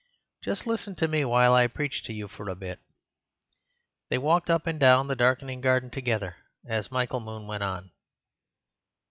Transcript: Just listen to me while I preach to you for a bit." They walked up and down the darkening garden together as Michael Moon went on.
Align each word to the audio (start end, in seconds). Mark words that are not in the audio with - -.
Just 0.41 0.65
listen 0.65 0.95
to 0.95 1.07
me 1.07 1.23
while 1.23 1.53
I 1.53 1.67
preach 1.67 2.01
to 2.05 2.11
you 2.13 2.27
for 2.27 2.49
a 2.49 2.55
bit." 2.55 2.79
They 4.09 4.17
walked 4.17 4.49
up 4.49 4.65
and 4.65 4.79
down 4.79 5.07
the 5.07 5.15
darkening 5.15 5.61
garden 5.61 5.91
together 5.91 6.37
as 6.65 6.89
Michael 6.89 7.19
Moon 7.19 7.45
went 7.45 7.61
on. 7.61 7.91